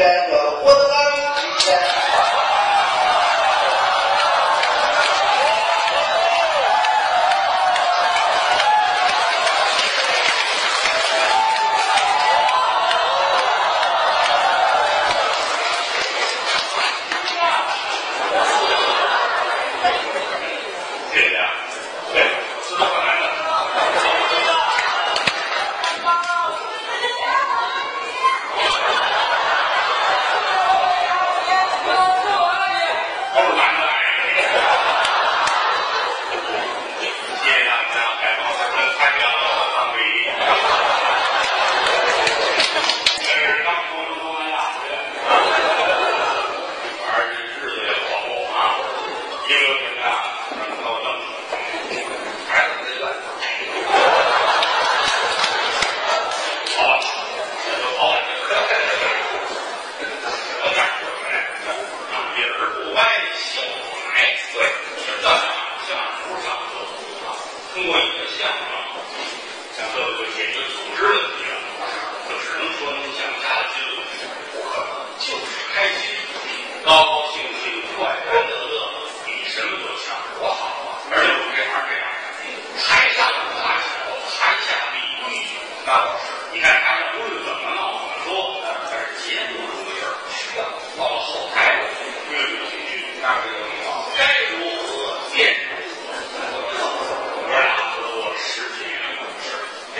[0.00, 0.39] understand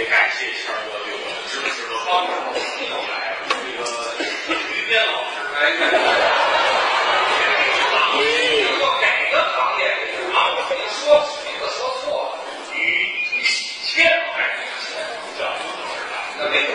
[0.00, 2.32] 得感谢谦儿哥对我的支持和帮助
[3.04, 3.84] 来这个
[4.72, 5.60] 于谦老师哎
[10.74, 12.32] 你说说说错了
[16.38, 16.72] 那有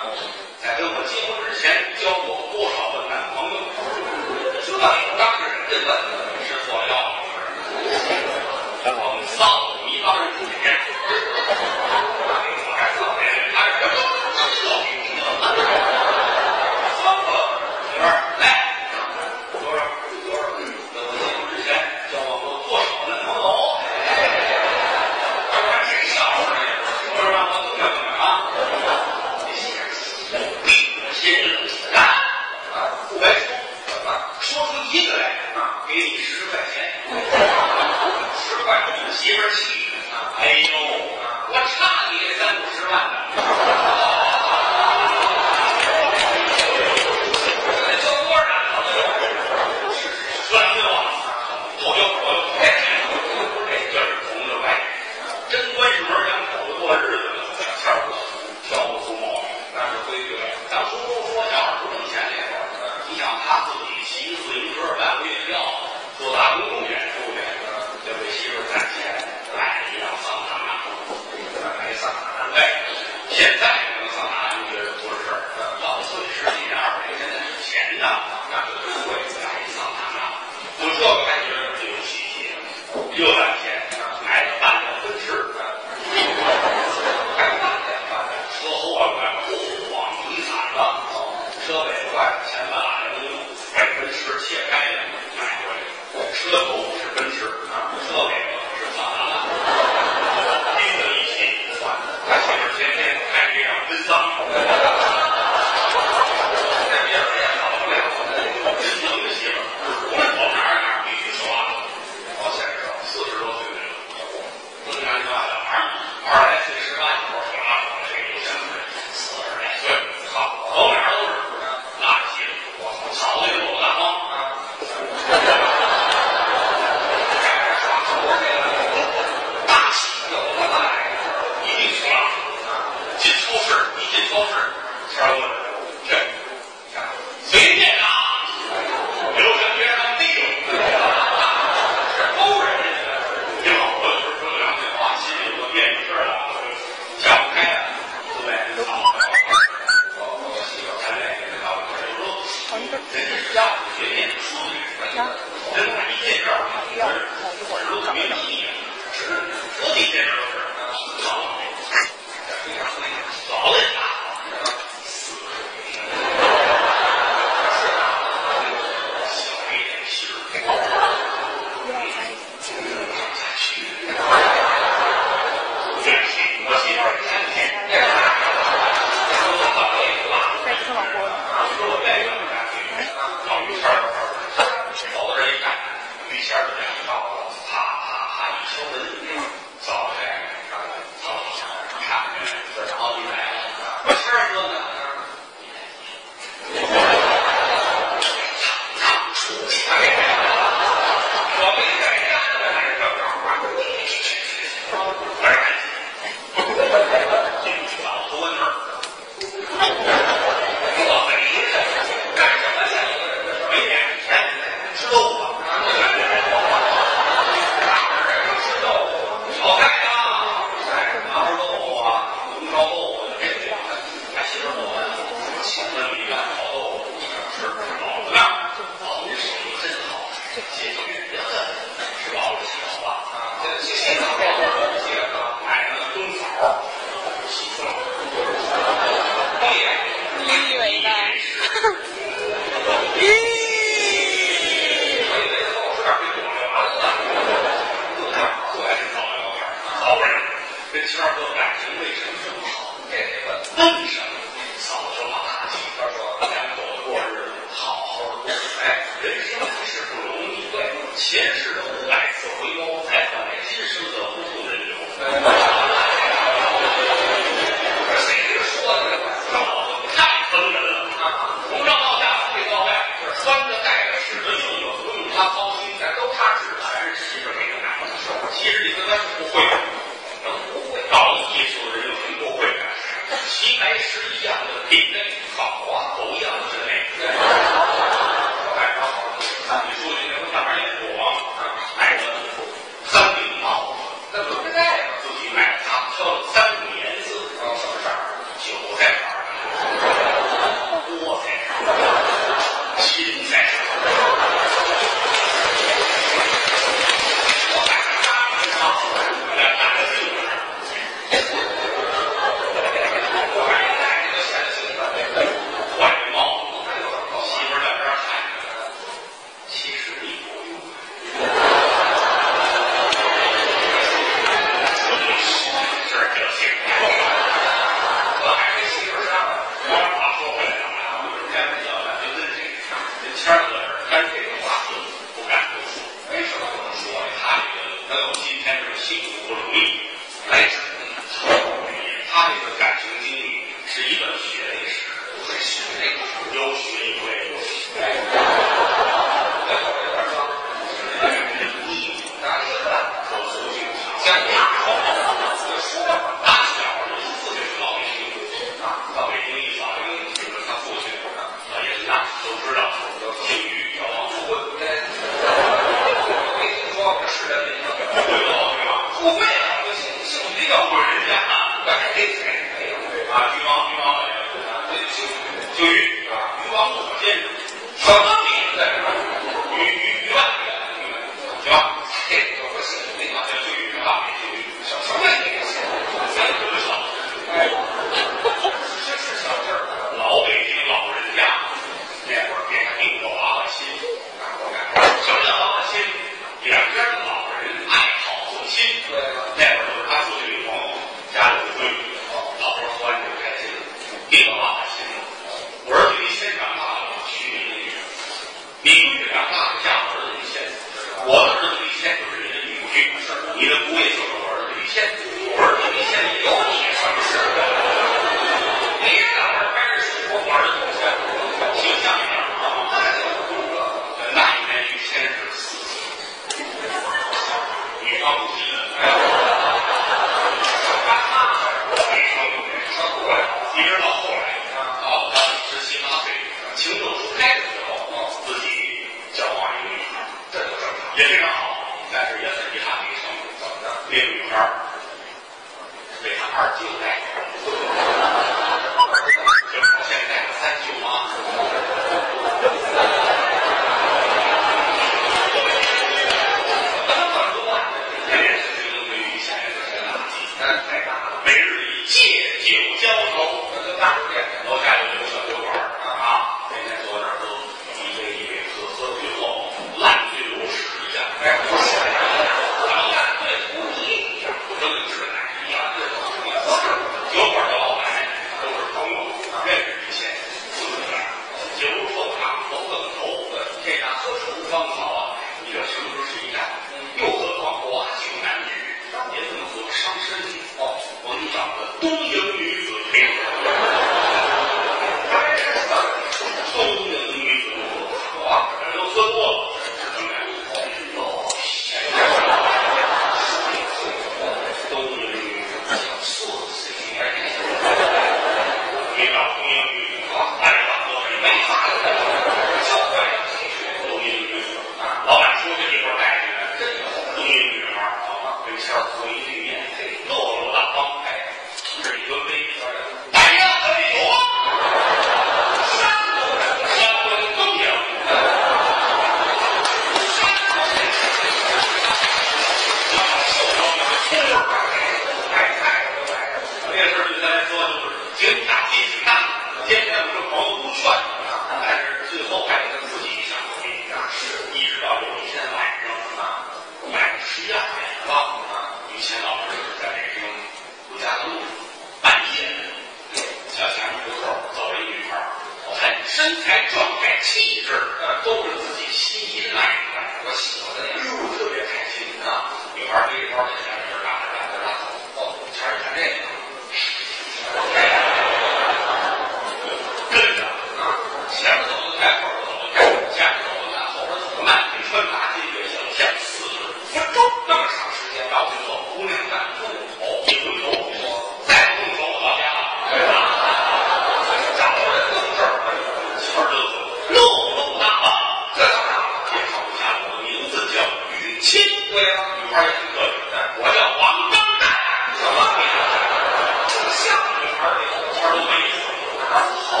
[599.51, 599.97] 好。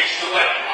[0.00, 0.69] 脸，太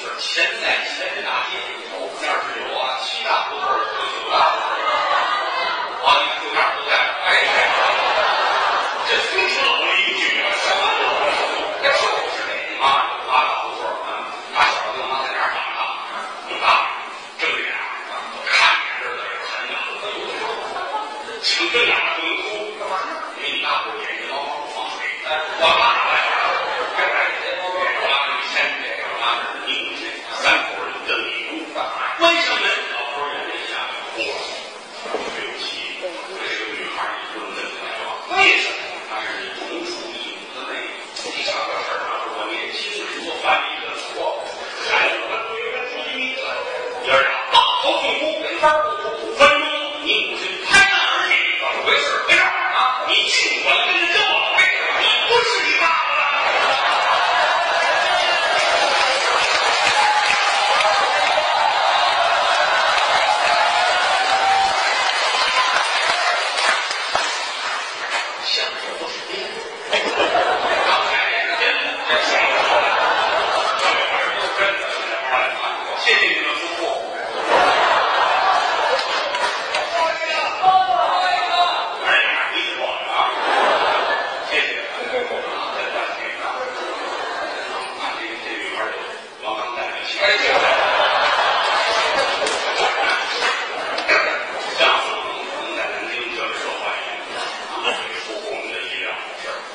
[0.00, 1.54] 就是钱在钱那里，
[1.90, 1.92] 手
[2.24, 4.27] 要是有啊，七大胡同。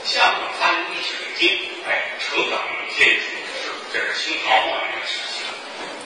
[0.05, 1.49] 相声发源地是北京，
[1.87, 3.23] 哎，成长于天津，
[3.55, 5.07] 是这是清朝末年的。
[5.07, 5.47] 事情。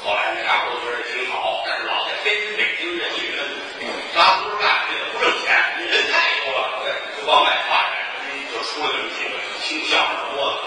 [0.05, 3.43] 后来呢，大伙都觉得挺好，但是老在天津、北京人一人，
[4.15, 5.49] 拉胡干，这个不挣钱，
[5.89, 7.97] 人太多了，对，就往外发展，
[8.53, 9.33] 就出了这么几个
[9.63, 10.61] 听相声多的，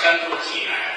[0.00, 0.89] 山东济南。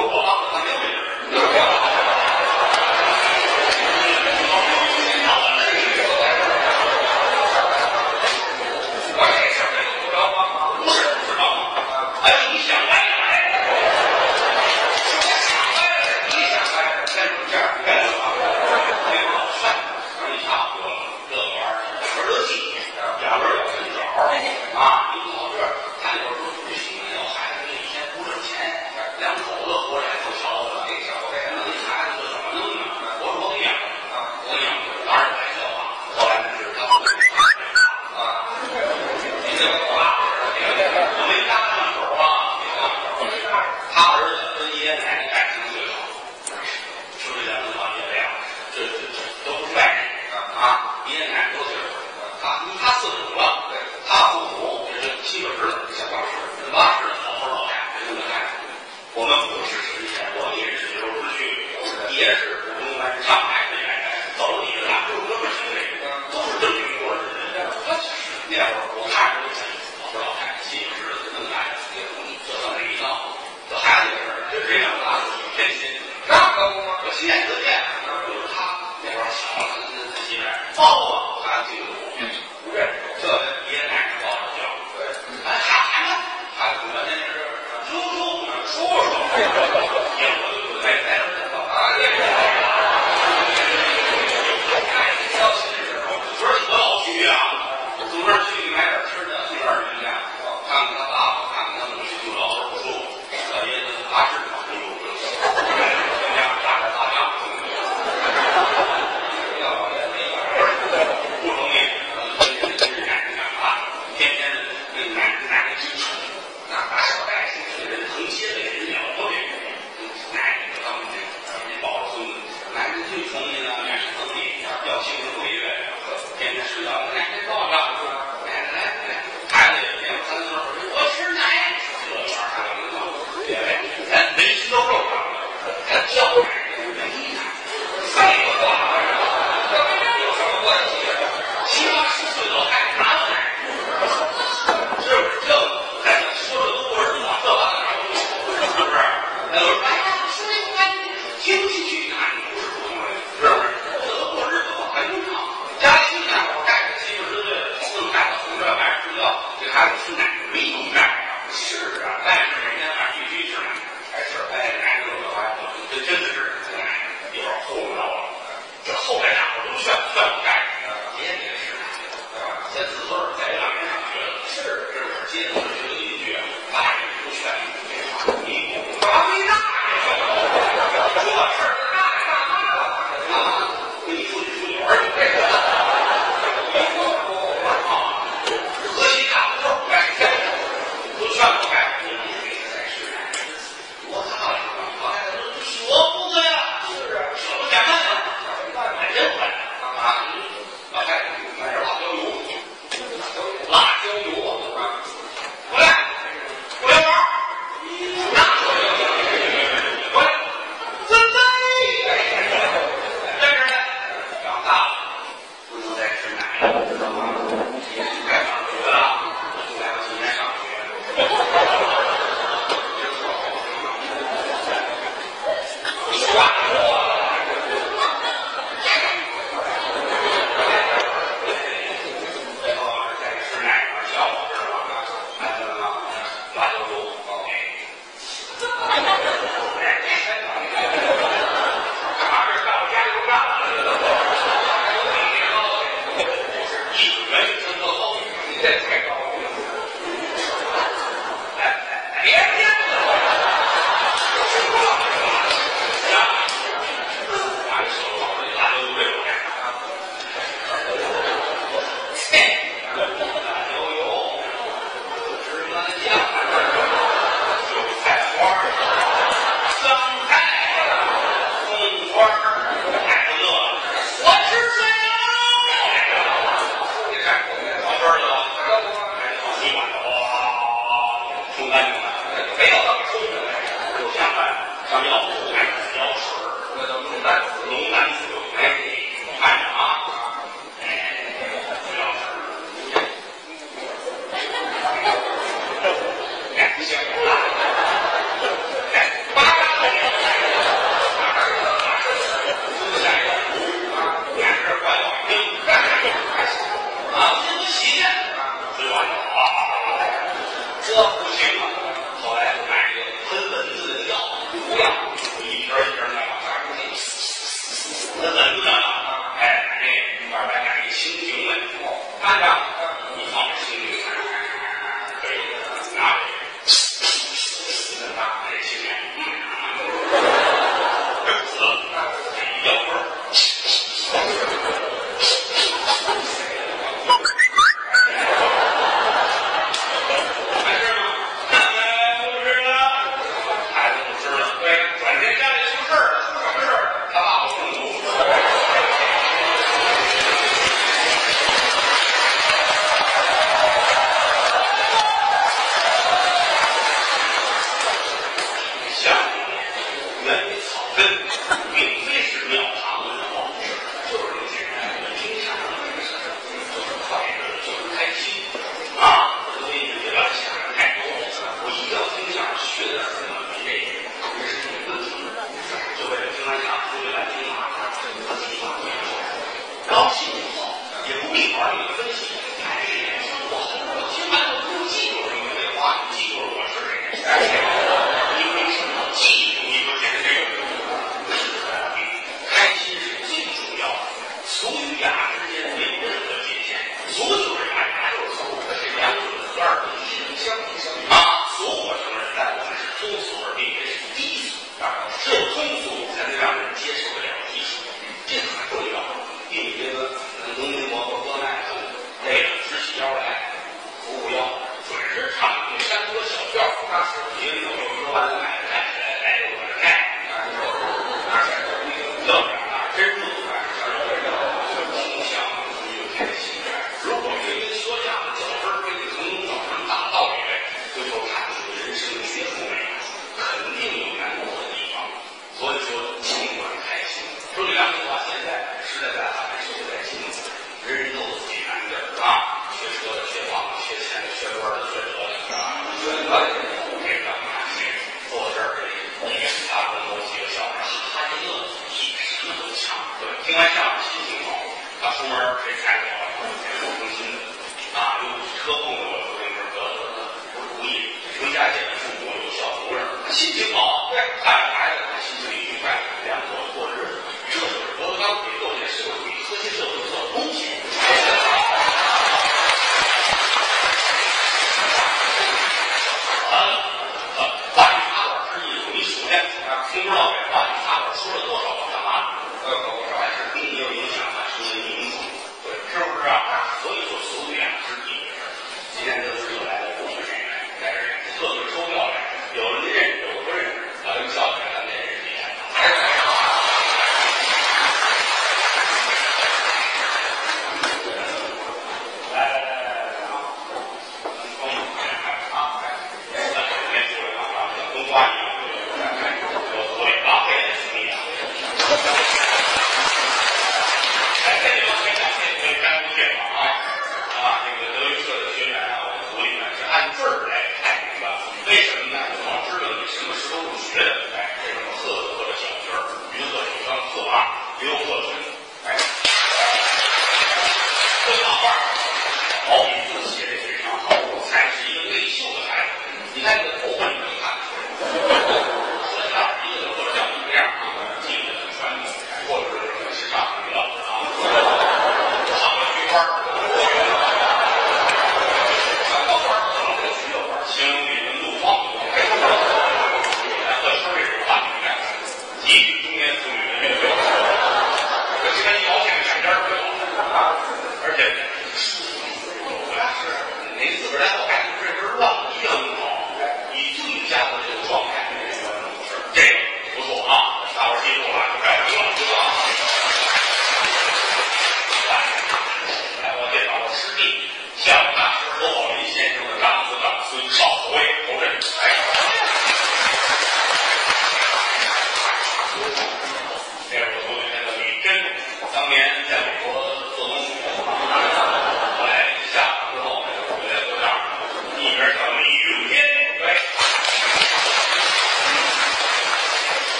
[0.00, 1.97] よかった。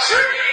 [0.00, 0.43] Shoot!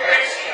[0.00, 0.49] Thank you.